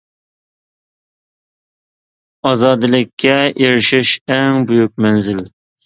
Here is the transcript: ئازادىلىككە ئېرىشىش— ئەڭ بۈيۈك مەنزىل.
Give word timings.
ئازادىلىككە 2.47 3.39
ئېرىشىش— 3.53 4.19
ئەڭ 4.35 4.69
بۈيۈك 4.73 5.01
مەنزىل. 5.09 5.49